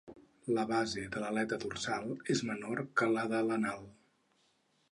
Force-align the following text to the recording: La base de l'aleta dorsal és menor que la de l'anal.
La 0.53 0.61
base 0.69 1.03
de 1.15 1.19
l'aleta 1.23 1.59
dorsal 1.65 2.09
és 2.37 2.43
menor 2.53 2.83
que 3.03 3.09
la 3.13 3.29
de 3.35 3.43
l'anal. 3.51 3.87